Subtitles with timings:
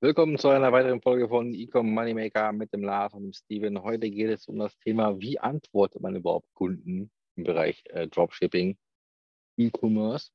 [0.00, 3.82] Willkommen zu einer weiteren Folge von Ecom Moneymaker mit dem Lars und dem Steven.
[3.82, 8.78] Heute geht es um das Thema, wie antwortet man überhaupt Kunden im Bereich äh, Dropshipping,
[9.56, 10.30] E-Commerce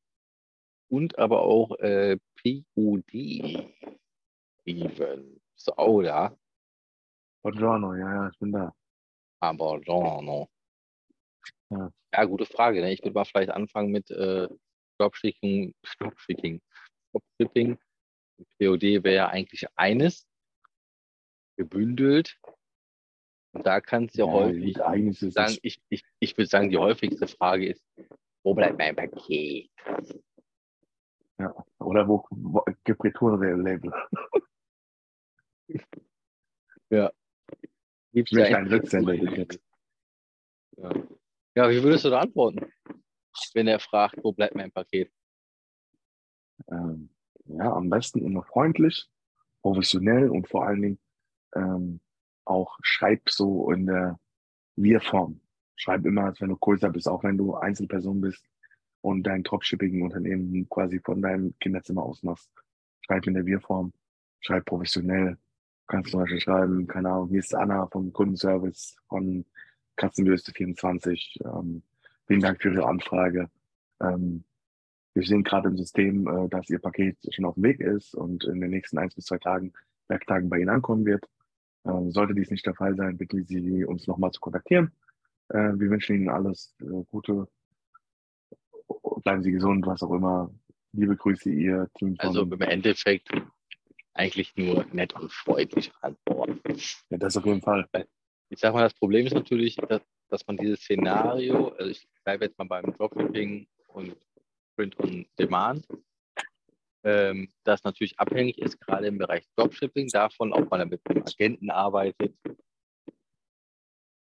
[0.90, 3.70] und aber auch äh, POD.
[4.60, 5.42] Steven.
[5.56, 6.38] Bist du auch da?
[7.42, 8.76] Buongiorno, ja, ja, ich bin da.
[9.40, 10.50] Ah, buongiorno.
[11.70, 11.90] Ja.
[12.12, 12.82] Ja, gute Frage.
[12.82, 12.92] Ne?
[12.92, 14.50] Ich würde mal vielleicht anfangen mit äh,
[14.98, 16.62] Dropshipping, Dropshipping,
[17.14, 17.80] Dropshipping.
[18.60, 20.28] POD wäre ja eigentlich eines,
[21.58, 22.38] gebündelt.
[23.54, 26.78] Und da kann es ja, häufig eigentlich ist sagen, ich, ich, ich würde sagen, die
[26.78, 27.86] häufigste Frage ist,
[28.44, 29.70] wo bleibt mein Paket?
[31.40, 31.66] ja.
[31.80, 33.92] Oder wo, wo gibt Retourenlabel?
[38.14, 39.14] Gibt's Ich möchte ja einen Rücksender.
[40.78, 40.92] Ja.
[41.56, 42.72] ja, wie würdest du da antworten,
[43.54, 45.12] wenn er fragt, wo bleibt mein Paket?
[46.72, 47.13] Ähm,
[47.46, 49.10] ja, am besten immer freundlich,
[49.62, 51.00] professionell und vor allen Dingen
[51.56, 52.00] ähm,
[52.46, 54.20] auch schreib so in der
[54.76, 55.40] Wir-Form.
[55.76, 58.46] Schreib immer, als wenn du größer bist, auch wenn du Einzelperson bist
[59.02, 62.50] und dein Dropshipping-Unternehmen quasi von deinem Kinderzimmer aus machst.
[63.02, 63.94] Schreib in der Wir-Form,
[64.40, 65.38] schreib professionell.
[65.88, 69.46] Kannst zum Beispiel schreiben, keine Ahnung, hier ist Anna vom Kundenservice von
[69.98, 71.42] Katzenbürste24.
[71.44, 71.84] Ähm,
[72.26, 73.50] vielen Dank für Ihre Anfrage.
[74.02, 74.46] Ähm,
[75.14, 78.44] wir sehen gerade im System, äh, dass Ihr Paket schon auf dem Weg ist und
[78.46, 79.74] in den nächsten eins bis zwei Tagen,
[80.08, 81.26] Werktagen bei Ihnen ankommen wird.
[81.86, 84.92] Ähm, sollte dies nicht der Fall sein, bitten Sie, uns nochmal zu kontaktieren.
[85.50, 87.48] Äh, wir wünschen Ihnen alles äh, Gute.
[89.24, 90.54] Bleiben Sie gesund, was auch immer.
[90.94, 93.30] Liebe Grüße, Ihr Team Also im Endeffekt
[94.14, 96.60] eigentlich nur nett und freundlich antworten.
[97.10, 97.88] ja, das auf jeden Fall.
[98.50, 102.46] Ich sag mal, das Problem ist natürlich, dass, dass man dieses Szenario, also ich bleibe
[102.46, 104.16] jetzt mal beim Dropshipping und
[104.76, 105.88] Print on Demand,
[107.04, 111.70] ähm, das natürlich abhängig ist, gerade im Bereich Dropshipping, davon, ob man da mit Agenten
[111.70, 112.36] arbeitet.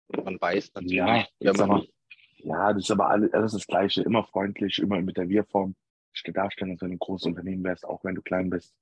[0.08, 1.86] Und man weiß natürlich, Ja, wenn man mal,
[2.38, 4.02] ja, das ist aber alles, alles das Gleiche.
[4.02, 5.76] Immer freundlich, immer mit der Wir-Form.
[6.14, 8.74] Ich dir darstellen, wenn du ein großes Unternehmen wärst, auch wenn du klein bist.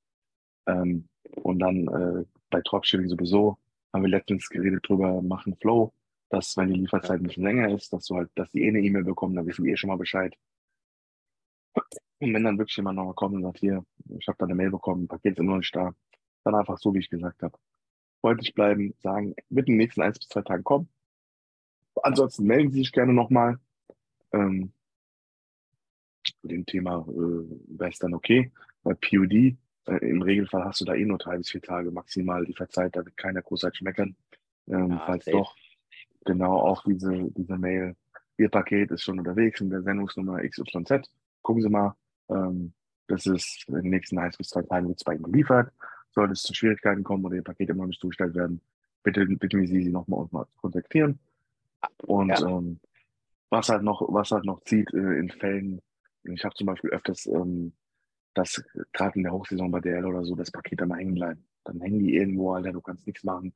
[0.66, 3.58] Ähm, und dann äh, bei Dropshipping sowieso
[3.92, 5.92] haben wir letztens geredet drüber, machen Flow,
[6.30, 8.80] dass wenn die Lieferzeit ein bisschen länger ist, dass du halt, dass die eh eine
[8.80, 10.34] E-Mail bekommen, dann wissen wir eh schon mal Bescheid.
[11.74, 13.84] Und wenn dann wirklich jemand nochmal kommt und sagt, hier,
[14.18, 15.94] ich habe da eine Mail bekommen, Paket ist immer noch nicht da,
[16.44, 17.56] dann einfach so, wie ich gesagt habe.
[18.20, 20.88] Freundlich bleiben, sagen, mit den nächsten eins bis zwei Tagen kommen.
[22.02, 23.58] Ansonsten melden Sie sich gerne nochmal.
[24.32, 24.72] Ähm,
[26.24, 28.52] zu dem Thema äh, wäre es dann okay.
[28.82, 29.56] Bei PUD, äh,
[30.00, 33.04] im Regelfall hast du da eh nur drei bis vier Tage maximal die Verzeit, da
[33.04, 34.16] wird keiner großartig meckern.
[34.68, 35.36] Ähm, Ja, falls safe.
[35.36, 35.56] doch,
[36.24, 37.96] genau auch diese, diese Mail,
[38.36, 41.10] Ihr Paket ist schon unterwegs in der Sendungsnummer XYZ.
[41.42, 41.94] Gucken Sie mal,
[42.28, 42.72] ähm,
[43.06, 45.72] das ist in den nächsten eins bis zwei Tagen wird es bei Ihnen geliefert.
[46.12, 48.60] Sollte es zu Schwierigkeiten kommen oder Ihr Paket immer noch nicht zugestellt werden,
[49.02, 51.18] bitte bitten wir Sie, Sie nochmal uns mal zu kontaktieren.
[52.06, 52.46] Und Ja.
[52.48, 52.80] ähm,
[53.50, 55.80] was halt noch, was halt noch zieht äh, in Fällen,
[56.24, 57.72] ich habe zum Beispiel öfters, ähm,
[58.34, 58.62] dass
[58.92, 61.44] gerade in der Hochsaison bei DL oder so das Paket immer hängen bleiben.
[61.64, 63.52] Dann hängen die irgendwo, Alter, du kannst nichts machen.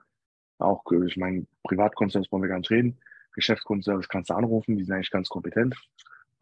[0.59, 2.99] Auch, äh, ich meine, Privatkundenservice wollen wir gar nicht reden.
[3.35, 5.77] Geschäftskundenservice kannst du anrufen, die sind eigentlich ganz kompetent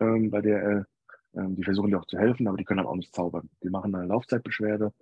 [0.01, 0.87] ähm, bei DL.
[1.35, 3.49] Ähm, die versuchen dir auch zu helfen, aber die können halt auch nicht zaubern.
[3.63, 4.93] Die machen eine Laufzeitbeschwerde.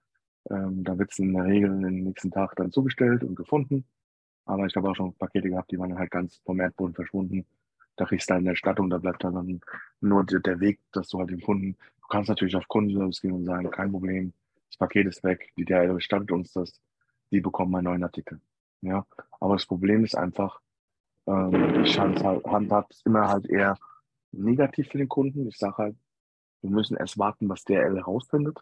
[0.51, 3.85] Ähm, da wird es in der Regel den nächsten Tag dann zugestellt und gefunden.
[4.45, 7.47] Aber ich habe auch schon Pakete gehabt, die waren halt ganz vom Erdboden verschwunden.
[7.97, 9.61] Da kriegst du dann eine Erstattung, da bleibt dann, dann
[10.01, 13.45] nur der Weg, dass du halt den Kunden, du kannst natürlich auf Kundenservice gehen und
[13.45, 14.33] sagen, kein Problem,
[14.69, 16.81] das Paket ist weg, die DHL bestattet uns das,
[17.31, 18.41] die bekommen einen neuen Artikel.
[18.81, 19.07] Ja,
[19.41, 20.61] aber das Problem ist einfach,
[21.27, 23.77] ähm, ich handhab halt, handhab es immer halt eher
[24.33, 25.47] negativ für den Kunden.
[25.49, 25.97] Ich sage halt,
[26.63, 28.59] wir müssen erst warten, was DHL herausfindet,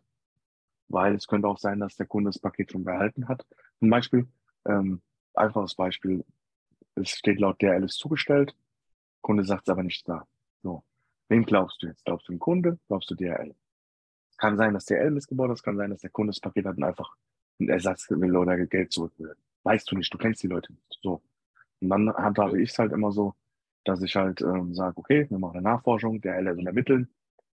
[0.89, 3.47] weil es könnte auch sein, dass der Kunde das Paket schon behalten hat.
[3.79, 4.29] Zum Beispiel,
[4.67, 5.03] ähm,
[5.35, 6.25] einfaches Beispiel,
[6.95, 8.55] es steht laut DHL ist zugestellt,
[9.21, 10.27] Kunde sagt es aber nicht da.
[10.63, 10.83] So,
[11.29, 12.05] wem glaubst du jetzt?
[12.05, 12.79] Glaubst du dem Kunde?
[12.89, 13.55] Glaubst du DHL?
[14.37, 16.85] Kann sein, dass DHL missgebaut ist, kann sein, dass der Kunde das Paket hat und
[16.85, 17.17] einfach
[17.59, 19.35] einen Ersatz will oder Geld zurück will.
[19.65, 20.99] Weißt du nicht, du kennst die Leute nicht.
[21.03, 21.21] So.
[21.81, 23.35] Und dann handhabe ich es halt immer so,
[23.85, 27.09] dass ich halt ähm, sage, okay, wir machen eine Nachforschung, DHL will ermitteln.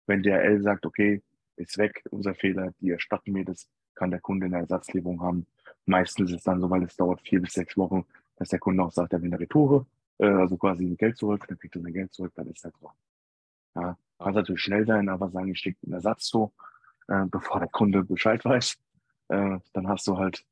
[0.07, 1.21] Wenn DHL sagt, okay,
[1.55, 5.47] ist weg, unser Fehler, die erstatten mir das, kann der Kunde eine Ersatzlieferung haben.
[5.85, 8.05] Meistens ist es dann so, weil es dauert vier bis sechs Wochen,
[8.35, 9.85] dass der Kunde auch sagt, er will eine Retoure,
[10.17, 12.71] äh, also quasi ein Geld zurück, dann kriegt er sein Geld zurück, dann ist er
[12.71, 12.93] dran.
[13.75, 16.51] Ja, kann natürlich schnell sein, aber sagen, ich schicke einen Ersatz zu,
[17.07, 18.77] äh, bevor der Kunde Bescheid weiß.
[19.29, 20.45] Äh, dann hast du halt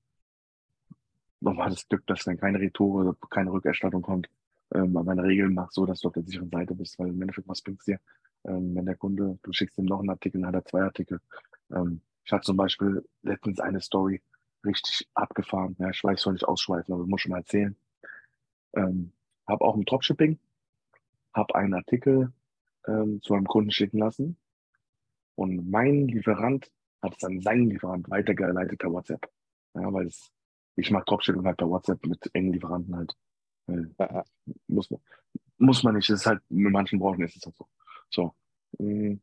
[1.42, 4.30] nochmal das Glück, dass dann keine Retoure, keine Rückerstattung kommt.
[4.74, 7.10] Ähm, aber in der Regel mach so, dass du auf der sicheren Seite bist, weil
[7.10, 8.00] im Endeffekt, was bringt's dir?
[8.45, 11.19] Ähm, wenn der Kunde, du schickst ihm noch einen Artikel, dann hat er zwei Artikel.
[11.72, 14.22] Ähm, ich hatte zum Beispiel letztens eine Story,
[14.66, 15.75] richtig abgefahren.
[15.80, 17.75] Ja, ich weiß, soll nicht ausschweifen, aber ich muss schon mal erzählen.
[18.74, 19.12] Ähm,
[19.48, 20.40] habe auch ein Dropshipping,
[21.34, 22.31] habe einen Artikel
[22.88, 24.38] ähm, zu einem Kunden schicken lassen
[25.36, 29.30] und mein Lieferant hat es an seinen Lieferant weitergeleitet per WhatsApp.
[29.74, 30.31] Ja, weil es,
[30.75, 33.13] ich mache Dropshipping halt per WhatsApp mit engen Lieferanten halt.
[33.68, 34.24] Ja.
[34.68, 35.01] Muss, man,
[35.57, 37.68] muss man nicht, das ist halt, mit manchen Branchen ist es halt so.
[38.13, 38.33] So.
[38.77, 39.15] Mm.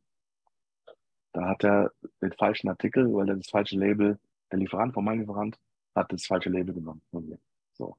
[1.33, 1.91] Da hat er
[2.21, 4.19] den falschen Artikel, weil er das falsche Label,
[4.51, 5.57] der Lieferant von meinem Lieferant
[5.95, 7.01] hat das falsche Label genommen.
[7.73, 7.97] So.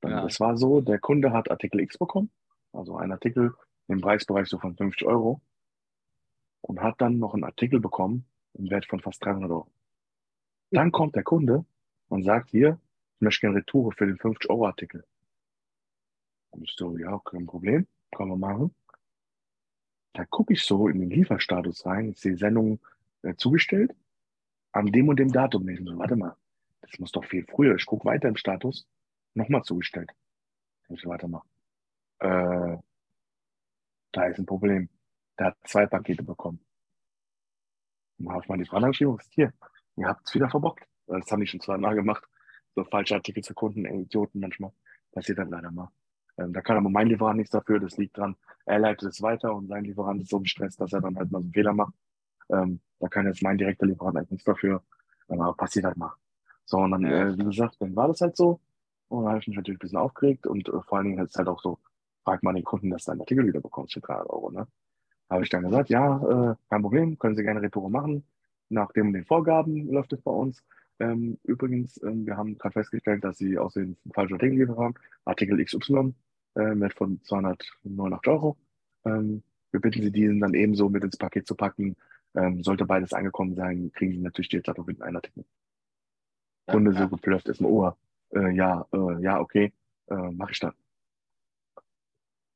[0.00, 0.22] Dann, ja.
[0.22, 2.30] Das war so, der Kunde hat Artikel X bekommen,
[2.72, 3.52] also ein Artikel
[3.88, 5.40] im Preisbereich so von 50 Euro
[6.60, 9.70] und hat dann noch einen Artikel bekommen im Wert von fast 300 Euro.
[10.70, 11.64] Dann kommt der Kunde
[12.08, 12.78] und sagt hier,
[13.16, 15.04] ich möchte gerne Retour für den 50 Euro Artikel.
[16.50, 18.74] Und ich so, ja, kein Problem, können wir machen.
[20.16, 22.80] Da gucke ich so in den Lieferstatus rein, ich sehe Sendung
[23.20, 23.94] äh, zugestellt,
[24.72, 25.68] an dem und dem Datum.
[25.68, 26.34] Ich so, warte mal,
[26.80, 27.74] das muss doch viel früher.
[27.74, 28.88] Ich gucke weiter im Status,
[29.34, 30.10] nochmal zugestellt.
[30.88, 31.42] Ich so, warte mal.
[32.20, 32.78] Äh,
[34.12, 34.88] da ist ein Problem.
[35.38, 36.64] Der hat zwei Pakete bekommen.
[38.18, 39.52] Und habe ich mal die Frage geschrieben, was ist hier?
[39.96, 40.88] Ihr habt es wieder verbockt.
[41.08, 42.24] Das haben die schon zweimal gemacht.
[42.74, 44.72] So falsche Artikel zu Kunden, Idioten manchmal.
[45.12, 45.90] Passiert dann leider mal.
[46.38, 47.80] Ähm, da kann aber mein Lieferant nichts dafür.
[47.80, 48.36] Das liegt dran.
[48.64, 51.40] Er leitet es weiter und sein Lieferant ist so gestresst, dass er dann halt mal
[51.40, 51.94] so einen Fehler macht.
[52.50, 54.82] Ähm, da kann jetzt mein direkter Lieferant eigentlich nichts dafür.
[55.28, 56.12] Aber passiert halt mal.
[56.64, 58.60] So, und dann, äh, wie gesagt, dann war das halt so.
[59.08, 61.30] Und dann habe ich mich natürlich ein bisschen aufgeregt und äh, vor allen Dingen ist
[61.30, 61.78] es halt auch so,
[62.24, 64.50] fragt man den Kunden, dass du einen Artikel wieder bekommst für 300 Euro.
[64.50, 64.66] Ne?
[65.30, 66.16] Habe ich dann gesagt, ja,
[66.50, 68.24] äh, kein Problem, können Sie gerne Retour machen.
[68.68, 70.64] Nach dem den Vorgaben läuft es bei uns.
[70.98, 74.94] Ähm, übrigens, ähm, wir haben gerade festgestellt, dass Sie aus den falschen Artikel geliefert haben.
[75.24, 76.14] Artikel XY
[76.56, 78.56] äh, mit von 289 Euro.
[79.04, 81.96] Ähm, wir bitten Sie, diesen dann ebenso mit ins Paket zu packen.
[82.34, 85.44] Ähm, sollte beides angekommen sein, kriegen Sie natürlich die Erstattung mit einem Artikel.
[86.66, 87.92] Kunde ja, so geplöfft ist, oh,
[88.34, 89.72] äh, ja, äh, ja, okay,
[90.08, 90.74] äh, mache ich dann.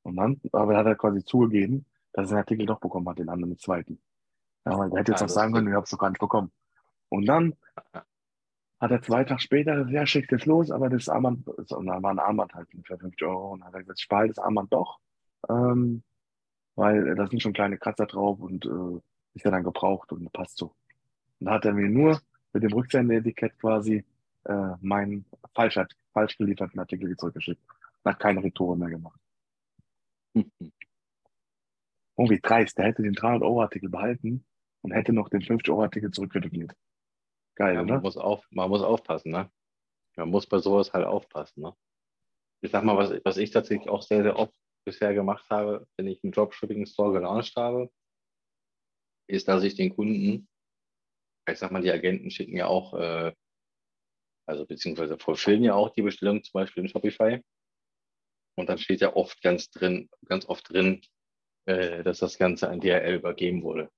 [0.03, 3.19] Und dann, aber er hat er quasi zugegeben, dass er den Artikel doch bekommen hat,
[3.19, 4.01] den anderen, den zweiten.
[4.65, 6.21] Ja, weil er hätte jetzt ja, auch sagen können, ich habe es doch gar nicht
[6.21, 6.51] bekommen.
[7.09, 7.55] Und dann
[8.81, 12.11] hat er zwei Tage später, ja, schickt es los, aber das Armband, und da war
[12.11, 13.53] ein Armband halt für 50 Euro.
[13.53, 14.99] Und hat er gesagt, ich behalte das Armband doch,
[15.49, 16.03] ähm,
[16.77, 19.01] weil da sind schon kleine Kratzer drauf und äh,
[19.35, 20.75] ist ja dann gebraucht und passt so.
[21.41, 22.21] Und da hat er mir nur
[22.53, 24.05] mit dem Rücksendeetikett quasi
[24.45, 25.79] äh, meinen falsch,
[26.13, 27.63] falsch gelieferten Artikel zurückgeschickt.
[28.05, 29.21] Hat keine Retour mehr gemacht.
[32.17, 32.77] Oh, wie dreist.
[32.77, 34.45] Der hätte den 300-Euro-Artikel behalten
[34.83, 36.75] und hätte noch den 50-Euro-Artikel zurückreduziert.
[37.61, 38.01] Geil, ja, man oder?
[38.01, 39.51] Muss auf, man muss aufpassen, ne?
[40.17, 41.77] Man muss bei sowas halt aufpassen, ne?
[42.63, 44.55] Ich sag mal, was, was ich tatsächlich auch sehr, sehr oft
[44.87, 47.91] bisher gemacht habe, wenn ich einen Dropshipping-Store gelauncht habe,
[49.29, 50.49] ist, dass ich den Kunden,
[51.47, 53.35] ich sag mal, die Agenten schicken ja auch, äh,
[54.49, 57.43] also beziehungsweise fulfillen ja auch die Bestellung zum Beispiel in Shopify.
[58.57, 61.03] Und dann steht ja oft ganz drin, ganz oft drin,
[61.67, 63.91] äh, dass das Ganze an DHL übergeben wurde.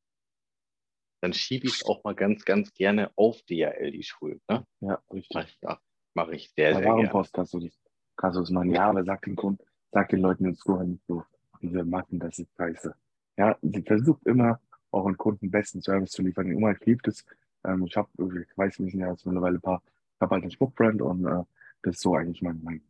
[1.22, 4.42] Dann schiebe ich es auch mal ganz, ganz gerne auf DHL die Schuld.
[4.50, 4.66] Ne?
[4.80, 5.34] Ja, richtig.
[5.34, 5.80] Mache ich, ja,
[6.14, 7.08] mach ich sehr, sehr gerne.
[7.08, 7.78] Post kannst du das,
[8.16, 8.74] kannst du machen.
[8.74, 11.22] Ja, aber sag den Kunden, sag den Leuten ins Store nicht so,
[11.60, 12.92] diese machen, das ist scheiße.
[13.36, 14.60] Ja, sie versucht immer,
[14.90, 16.50] euren Kunden besten Service zu liefern.
[16.50, 17.24] Immer ich liebe das.
[17.64, 20.50] Ähm, ich habe, ich weiß nicht, ja, jetzt mittlerweile ein paar, ich habe halt einen
[20.50, 21.44] Spuckbrand und äh,
[21.84, 22.82] das ist so eigentlich mein, mein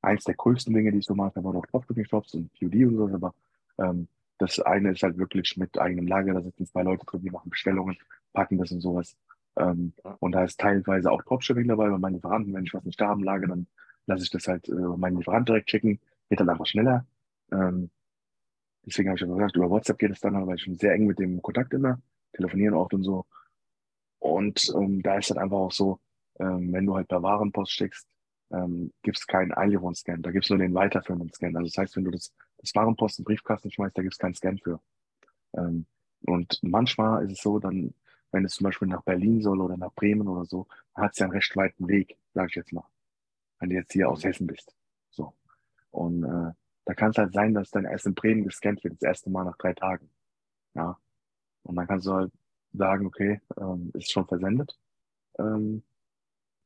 [0.00, 3.14] eins der größten Dinge, die ich so mache, aber auch Dropshipping-Shops und PUD und so,
[3.14, 3.34] aber
[3.78, 4.06] ähm,
[4.38, 7.50] das eine ist halt wirklich mit eigenem Lager, da sitzen zwei Leute drin, die machen
[7.50, 7.96] Bestellungen,
[8.32, 9.16] packen das und sowas.
[9.56, 13.00] Ähm, und da ist teilweise auch Dropshipping dabei, weil meine Lieferanten, wenn ich was nicht
[13.00, 13.66] da haben lage, dann
[14.06, 17.06] lasse ich das halt äh, meinen Lieferanten direkt checken, geht dann einfach schneller.
[17.52, 17.90] Ähm,
[18.84, 21.06] deswegen habe ich ja gesagt, über WhatsApp geht es dann, weil ich schon sehr eng
[21.06, 22.00] mit dem Kontakt immer,
[22.32, 23.26] telefonieren oft und so.
[24.18, 26.00] Und ähm, da ist halt einfach auch so,
[26.40, 28.08] ähm, wenn du halt per Warenpost schickst,
[28.50, 31.54] ähm, gibt es keinen Einlieferungsscan, da gibt es nur den weiterführenden Scan.
[31.56, 32.32] Also das heißt, wenn du das,
[32.64, 34.80] das Warenpost in Briefkasten schmeißt, da gibt es keinen Scan für.
[35.54, 35.86] Ähm,
[36.26, 37.94] und manchmal ist es so, dann,
[38.32, 41.26] wenn es zum Beispiel nach Berlin soll oder nach Bremen oder so, hat es ja
[41.26, 42.86] einen recht weiten Weg, sage ich jetzt mal.
[43.58, 44.74] Wenn du jetzt hier aus Hessen bist.
[45.10, 45.34] So.
[45.90, 46.52] Und äh,
[46.86, 49.44] da kann es halt sein, dass dein erst in Bremen gescannt wird, das erste Mal
[49.44, 50.10] nach drei Tagen.
[50.74, 50.98] Ja.
[51.62, 52.32] Und dann kannst du halt
[52.72, 54.78] sagen, okay, ähm, ist schon versendet.
[55.38, 55.82] Ähm,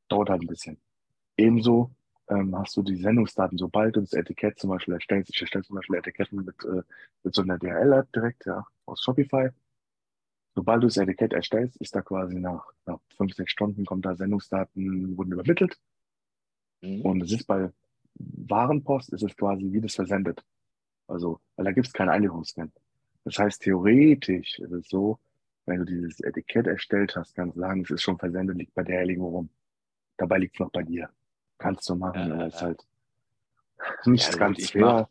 [0.08, 0.80] dauert halt ein bisschen.
[1.36, 1.94] Ebenso
[2.28, 5.76] ähm, hast du die Sendungsdaten, sobald du das Etikett zum Beispiel erstellst, ich erstelle zum
[5.76, 6.82] Beispiel Etiketten mit, äh,
[7.22, 9.50] mit so einer DHL-App direkt, ja, aus Shopify.
[10.54, 14.16] Sobald du das Etikett erstellst, ist da quasi nach, nach fünf, sechs Stunden kommt da
[14.16, 15.78] Sendungsdaten, wurden übermittelt.
[16.82, 17.02] Mhm.
[17.02, 17.70] Und es ist bei
[18.14, 20.44] Warenpost, ist es quasi wie das versendet.
[21.06, 22.72] Also, weil da gibt es keinen Einlieferungsscan.
[23.24, 25.18] Das heißt, theoretisch ist es so,
[25.66, 28.82] wenn du dieses Etikett erstellt hast, kannst du sagen, es ist schon versendet, liegt bei
[28.82, 29.50] der irgendwo rum.
[30.16, 31.10] Dabei liegt es noch bei dir.
[31.58, 32.86] Kannst du machen, Ja, aber ja, ist halt
[34.06, 35.08] nicht Ja, gut, ganz ich fair.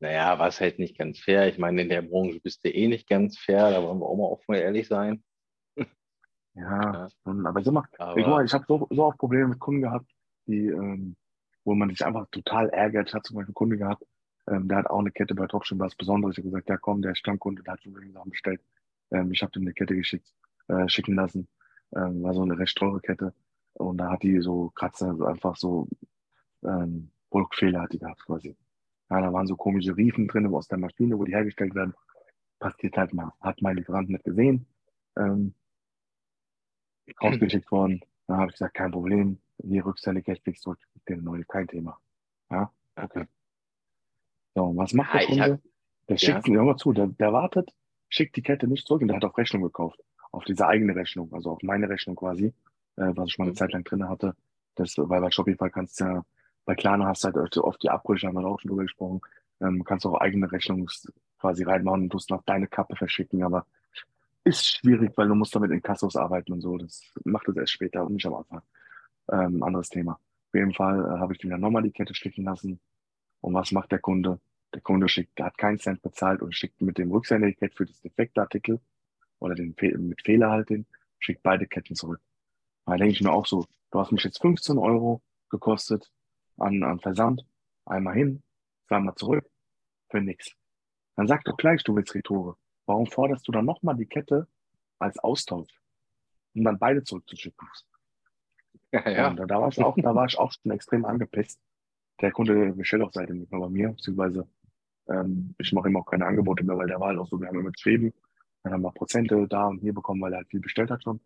[0.00, 1.48] Naja, was halt nicht ganz fair.
[1.48, 4.16] Ich meine, in der Branche bist du eh nicht ganz fair, da wollen wir auch
[4.16, 5.22] mal offen und ehrlich sein.
[5.76, 5.84] Ja,
[6.54, 7.08] Ja.
[7.24, 10.10] aber sag mal, Aber ich, mal, ich habe so, so oft Probleme mit Kunden gehabt,
[10.46, 11.16] die, ähm,
[11.64, 13.08] wo man sich einfach total ärgert.
[13.08, 14.04] Ich hatte zum Beispiel einen Kunde gehabt,
[14.48, 16.34] ähm, der hat auch eine Kette bei Dropshipping, was Besonderes.
[16.34, 18.60] Ich habe gesagt, ja komm, der ist Stammkunde, der hat schon viele Sachen bestellt.
[19.10, 20.32] Ähm, ich habe ihm eine Kette geschickt,
[20.68, 21.48] äh, schicken lassen.
[21.94, 23.34] Ähm, war so eine recht teure Kette.
[23.74, 25.88] Und da hat die so Kratzer, so einfach so
[26.64, 28.56] ähm, Produktfehler hat die gehabt quasi.
[29.10, 31.94] Ja, da waren so komische Riefen drin aus der Maschine, wo die hergestellt werden.
[32.58, 33.32] Passiert halt mal.
[33.40, 34.66] Hat mein Lieferant nicht gesehen.
[35.16, 35.54] Ähm,
[37.22, 38.00] rausgeschickt worden.
[38.26, 39.38] Da habe ich gesagt, kein Problem.
[39.58, 40.78] Die Rückstelle Cash fix zurück.
[41.08, 41.98] Den neue, kein Thema.
[42.50, 43.26] Ja, okay.
[44.54, 45.62] So, und was macht Ja, der Kunde?
[46.08, 46.18] Der ja.
[46.18, 47.70] schickt, hör mal zu, der, der wartet,
[48.08, 50.00] schickt die Kette nicht zurück und der hat auf Rechnung gekauft.
[50.32, 52.54] Auf diese eigene Rechnung, also auf meine Rechnung quasi,
[52.98, 53.56] äh, was ich mal eine Mhm.
[53.56, 54.34] Zeit lang drin hatte.
[54.74, 56.24] Das, weil bei Shopify kannst du ja,
[56.64, 59.20] bei Klarna hast du halt oft- die Abbrüche, haben wir auch schon drüber gesprochen,
[59.60, 60.88] ähm, kannst auch eigene Rechnung
[61.38, 63.66] quasi reinmachen und tust nach deine Kappe verschicken, aber
[64.44, 66.76] ist schwierig, weil du musst damit in Kassos arbeiten und so.
[66.78, 68.62] Das macht es erst später und nicht am Anfang.
[69.30, 70.12] Ähm, anderes Thema.
[70.12, 72.80] Auf jeden Fall äh, habe ich dann nochmal die Kette schicken lassen.
[73.40, 74.40] Und was macht der Kunde?
[74.74, 78.00] Der Kunde schickt, der hat keinen Cent bezahlt und schickt mit dem Rücksendeetiket für das
[78.00, 78.80] defekte Artikel
[79.38, 80.86] oder den Fe mit Fehler halt den,
[81.18, 82.20] schickt beide Ketten zurück.
[82.88, 86.10] Da denke ich mir auch so, du hast mich jetzt 15 Euro gekostet
[86.56, 87.44] an, an Versand,
[87.84, 88.42] einmal hin,
[88.86, 89.44] zweimal zurück,
[90.08, 90.52] für nix.
[91.16, 92.56] Dann sag doch gleich, du willst Retoure.
[92.86, 94.48] Warum forderst du dann nochmal die Kette
[94.98, 95.70] als Austausch,
[96.54, 97.68] um dann beide zurückzuschicken?
[98.90, 99.28] Ja, ja.
[99.28, 101.60] Und da, war ich auch, da war ich auch schon extrem angepisst.
[102.22, 104.48] Der Kunde bestellt auch seitdem nicht mehr bei mir, beziehungsweise
[105.08, 107.48] ähm, ich mache ihm auch keine Angebote mehr, weil der war halt auch so, wir
[107.48, 108.14] haben immer geschrieben,
[108.62, 111.20] dann haben wir Prozente da und hier bekommen, weil er halt viel bestellt hat schon.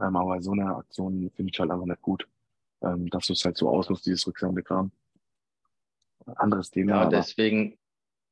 [0.00, 2.28] Ähm, aber so eine Aktion finde ich halt einfach nicht gut,
[2.82, 4.90] ähm, dass du es halt so ausnutzt, dieses Rücksendekram.
[6.26, 7.78] Anderes Thema, Ja, deswegen,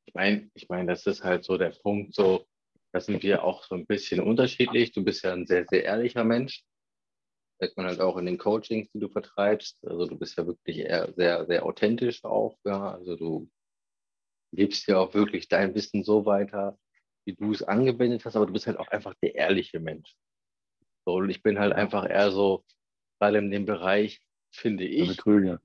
[0.05, 2.45] ich meine, ich meine, das ist halt so der Punkt, so,
[2.91, 4.91] da sind wir auch so ein bisschen unterschiedlich.
[4.91, 6.63] Du bist ja ein sehr, sehr ehrlicher Mensch.
[7.59, 9.77] Merkt man halt auch in den Coachings, die du vertreibst.
[9.85, 12.93] Also du bist ja wirklich eher sehr, sehr authentisch auch, ja.
[12.93, 13.49] Also du
[14.53, 16.77] gibst ja auch wirklich dein Wissen so weiter,
[17.25, 20.15] wie du es angewendet hast, aber du bist halt auch einfach der ehrliche Mensch.
[21.05, 22.65] So, und ich bin halt einfach eher so,
[23.19, 24.21] gerade in dem Bereich,
[24.51, 25.61] finde der ich, Betrüger.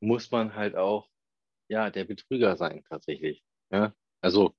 [0.00, 1.08] muss man halt auch
[1.68, 3.44] ja der Betrüger sein tatsächlich.
[3.70, 3.94] Ja?
[4.20, 4.54] Also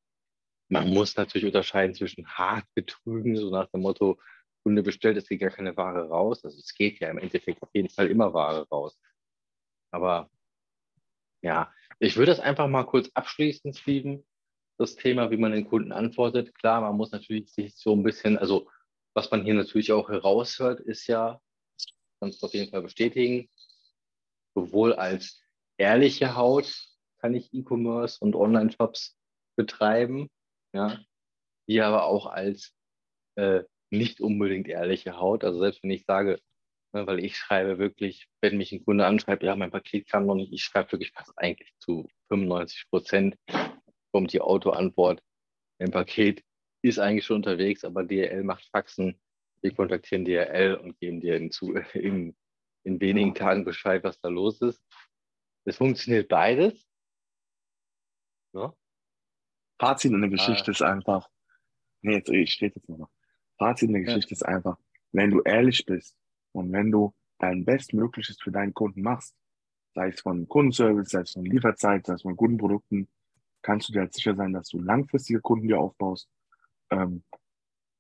[0.70, 4.20] man muss natürlich unterscheiden zwischen hart betrügen, so nach dem Motto,
[4.64, 6.46] Kunde bestellt, es geht gar keine Ware raus.
[6.46, 8.98] Also es geht ja im Endeffekt auf jeden Fall immer Ware raus.
[9.92, 10.30] Aber
[11.42, 14.24] ja, ich würde das einfach mal kurz abschließen, Steven,
[14.78, 16.54] das Thema, wie man den Kunden antwortet.
[16.56, 18.70] Klar, man muss natürlich sich so ein bisschen, also
[19.14, 21.42] was man hier natürlich auch heraushört, ist ja,
[22.20, 23.50] kannst du auf jeden Fall bestätigen,
[24.56, 25.42] sowohl als
[25.78, 26.74] ehrliche Haut
[27.20, 29.18] kann ich E-Commerce und Online-Shops
[29.56, 30.30] betreiben,
[30.74, 31.00] ja,
[31.68, 32.74] wie aber auch als
[33.36, 35.44] äh, nicht unbedingt ehrliche Haut.
[35.44, 36.40] Also selbst wenn ich sage,
[36.94, 40.36] ne, weil ich schreibe wirklich, wenn mich ein Kunde anschreibt, ja, mein Paket kam noch
[40.36, 43.36] nicht, ich schreibe wirklich fast eigentlich zu 95 Prozent,
[44.12, 45.22] kommt die Autoantwort,
[45.80, 46.44] mein Paket
[46.90, 49.20] ist eigentlich schon unterwegs, aber DRL macht Faxen,
[49.62, 52.36] wir kontaktieren DRL und geben dir in, zu, in,
[52.84, 54.84] in wenigen Tagen Bescheid, was da los ist.
[55.66, 56.88] Es funktioniert beides.
[58.54, 58.74] Ja?
[59.80, 60.32] Fazit in der Ah.
[60.32, 61.30] Geschichte ist einfach,
[62.02, 63.10] nee, jetzt, ich stehe jetzt nochmal.
[63.58, 64.08] Fazit in der Ja.
[64.08, 64.78] Geschichte ist einfach,
[65.12, 66.18] wenn du ehrlich bist
[66.52, 69.36] und wenn du dein Bestmögliches für deinen Kunden machst,
[69.94, 73.08] sei es von Kundenservice, sei es von Lieferzeit, sei es von guten Produkten,
[73.62, 76.30] kannst du dir halt sicher sein, dass du langfristige Kunden dir aufbaust
[76.92, 77.24] ähm,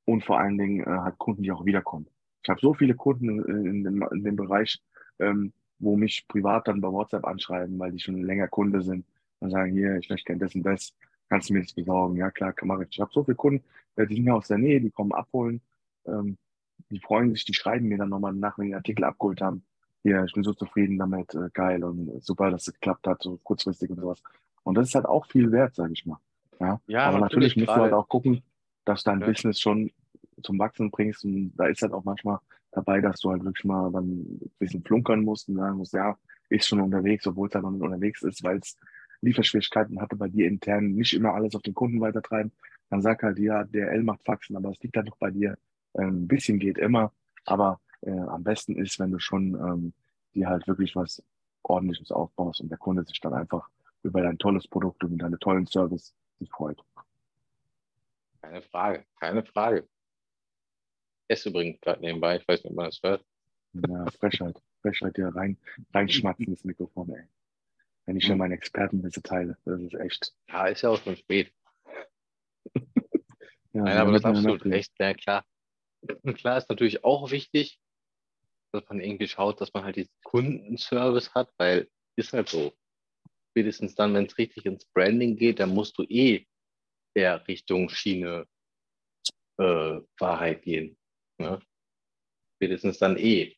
[0.05, 2.07] und vor allen Dingen äh, halt Kunden, die auch wiederkommen.
[2.43, 4.81] Ich habe so viele Kunden in, dem, in dem Bereich,
[5.19, 9.05] ähm, wo mich privat dann bei WhatsApp anschreiben, weil die schon länger Kunde sind
[9.39, 10.93] und sagen, hier, ich möchte gerne das und das,
[11.29, 12.17] kannst du mir das besorgen?
[12.17, 12.85] Ja klar, kann man.
[12.89, 13.63] Ich habe so viele Kunden,
[13.95, 15.61] äh, die sind ja aus der Nähe, die kommen abholen,
[16.05, 16.37] ähm,
[16.89, 19.63] die freuen sich, die schreiben mir dann nochmal nach, wenn die Artikel abgeholt haben.
[20.03, 23.39] Hier, ich bin so zufrieden damit, äh, geil und super, dass es geklappt hat, so
[23.43, 24.21] kurzfristig und sowas.
[24.63, 26.17] Und das ist halt auch viel wert, sage ich mal.
[26.59, 28.43] Ja, Ja, aber natürlich, natürlich, musst du halt auch gucken,
[28.85, 29.27] dass dein Ja.
[29.27, 29.91] Business schon
[30.43, 31.23] zum Wachsen bringst.
[31.25, 32.39] Und da ist halt auch manchmal
[32.71, 36.17] dabei, dass du halt wirklich mal dann ein bisschen flunkern musst und sagen musst, ja,
[36.49, 38.77] ist schon unterwegs, obwohl es halt noch nicht unterwegs ist, weil es
[39.21, 42.51] Lieferschwierigkeiten hatte bei dir intern, nicht immer alles auf den Kunden weitertreiben.
[42.89, 45.57] Dann sag halt, ja, der L macht Faxen, aber es liegt halt noch bei dir.
[45.93, 47.11] Ähm, ein bisschen geht immer,
[47.45, 49.93] aber äh, am besten ist, wenn du schon ähm,
[50.33, 51.23] dir halt wirklich was
[51.63, 53.69] Ordentliches aufbaust und der Kunde sich dann einfach
[54.03, 56.81] über dein tolles Produkt und deinen tollen Service sich freut.
[58.41, 59.87] Keine Frage, keine Frage.
[61.27, 63.25] Esse übrigens gerade nebenbei, ich weiß nicht, ob man das hört.
[63.73, 64.61] Ja, Frechheit.
[64.81, 65.57] Flashlight dir rein,
[65.93, 67.27] reinschmatzen ins Mikrofon, ey.
[68.05, 69.57] Wenn ich schon meine Expertenwitze teile.
[69.63, 70.33] Das ist echt.
[70.49, 71.53] Ja, ist ja auch schon spät.
[73.73, 75.45] Ja, Nein, aber das ist absolut recht, ja klar.
[76.23, 77.79] Und klar ist natürlich auch wichtig,
[78.73, 82.73] dass man irgendwie schaut, dass man halt diesen Kundenservice hat, weil ist halt so.
[83.51, 86.47] Spätestens dann, wenn es richtig ins Branding geht, dann musst du eh
[87.15, 88.47] der Richtung Schiene
[89.57, 90.97] äh, Wahrheit gehen.
[91.37, 91.59] Ne?
[92.55, 93.55] Spätestens dann eh.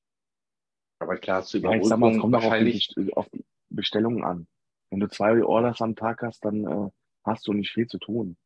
[0.99, 4.23] Aber klar, zu Ja, ich sag mal, es kommt auch auf die, auf die Bestellungen
[4.23, 4.47] an.
[4.89, 6.89] Wenn du zwei Orders am Tag hast, dann äh,
[7.25, 8.37] hast du nicht viel zu tun.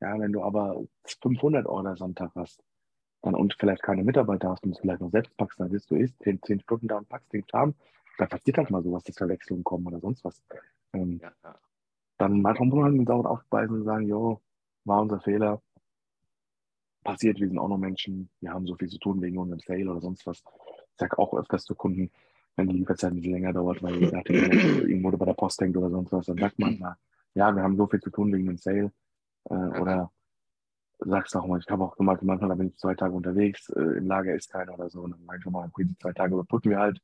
[0.00, 0.84] Ja, wenn du aber
[1.22, 2.62] 500 Orders am Tag hast
[3.22, 5.96] dann, und vielleicht keine Mitarbeiter hast und es vielleicht noch selbst packst, dann wirst du
[5.96, 7.74] eh 10, 10 Stunden da und packst den Kram.
[8.18, 10.42] Da passiert halt mal sowas, dass Verwechslungen kommen oder sonst was.
[10.92, 11.58] Ähm, ja, ja.
[12.18, 14.40] dann manchmal muss man uns auch aufbeißen und sagen, jo,
[14.84, 15.60] war unser Fehler.
[17.02, 19.90] Passiert, wir sind auch noch Menschen, wir haben so viel zu tun wegen unserem Sale
[19.90, 20.38] oder sonst was.
[20.38, 22.10] Ich sage auch öfters zu Kunden,
[22.56, 24.02] wenn die Lieferzeit ein bisschen länger dauert, weil
[24.88, 26.96] irgendwo bei der Post hängt oder sonst was, dann sagt man mal,
[27.34, 28.92] ja, wir haben so viel zu tun wegen dem Sale.
[29.50, 30.10] Äh, oder
[31.00, 33.98] sagst auch mal, ich habe auch gemacht, manchmal da bin ich zwei Tage unterwegs, äh,
[33.98, 35.02] im Lager ist keiner oder so.
[35.02, 37.00] Und dann sage ich mal, okay, die zwei Tage überbrücken wir halt,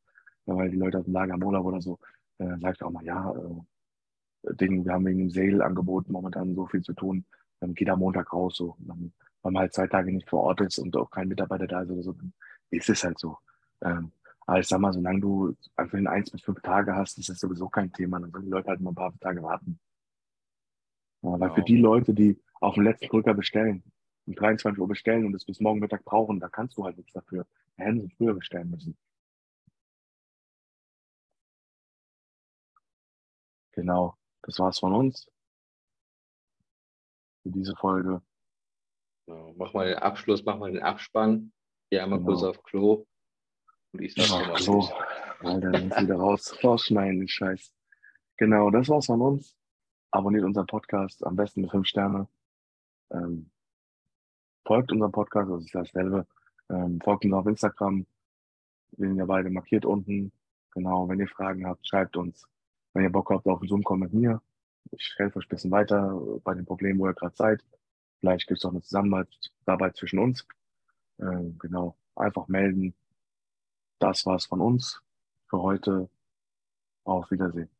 [0.47, 1.99] weil die Leute aus dem Lager am Urlaub oder so,
[2.39, 6.67] äh, sage ich auch mal, ja, äh, Ding, wir haben wegen dem Sale-Angebot momentan so
[6.67, 7.27] viel zu tun,
[7.61, 8.77] dann geht am Montag raus, so.
[8.81, 9.13] Dann,
[9.43, 11.91] weil man halt zwei Tage nicht vor Ort ist und auch kein Mitarbeiter da ist
[11.91, 12.33] oder so, dann
[12.71, 13.39] ist es halt so.
[13.83, 14.13] Ähm,
[14.47, 17.39] aber ich sag mal, solange du einfach in eins bis fünf Tage hast, ist das
[17.39, 18.19] sowieso kein Thema.
[18.19, 19.79] Dann sollen die Leute halt mal ein paar Tage warten.
[21.23, 21.65] Ja, weil für Genau.
[21.67, 23.83] die Leute, die auf den letzten Drücker bestellen,
[24.27, 27.13] um 23 Uhr bestellen und es bis morgen Mittag brauchen, da kannst du halt nichts
[27.13, 27.47] dafür.
[27.77, 28.97] Da hätten sie früher bestellen müssen.
[33.73, 35.27] Genau, das war's von uns
[37.43, 38.23] für diese Folge.
[39.27, 39.55] Genau.
[39.57, 41.53] Mach mal den Abschluss, mach mal den Abspann.
[41.91, 42.31] Geh einmal Genau.
[42.31, 43.07] kurz auf Klo.
[43.93, 44.89] Und ich sag Ach mal so.
[45.41, 47.73] Alter, dann wieder raus, rausschneiden, den Scheiß.
[48.37, 49.57] Genau, das war's von uns.
[50.13, 52.29] Abonniert unseren Podcast, am besten mit fünf Sterne.
[53.13, 53.51] Ähm,
[54.67, 56.27] folgt unserem Podcast, das ist dasselbe.
[56.69, 58.07] Ähm, folgt uns auf Instagram.
[58.97, 60.33] Wir sind ja beide markiert unten.
[60.73, 62.47] Genau, wenn ihr Fragen habt, schreibt uns.
[62.93, 64.43] Wenn ihr Bock habt auf einen Zoom, kommt mit mir.
[64.93, 67.65] Ich helfe euch ein bisschen weiter bei den Problemen, wo ihr gerade seid.
[68.21, 70.47] Vielleicht gibt es auch eine Zusammenarbeit zwischen uns.
[71.19, 72.95] Ähm, genau, einfach melden.
[73.99, 75.03] Das war's von uns
[75.49, 76.11] für heute.
[77.05, 77.71] Auf Wiedersehen.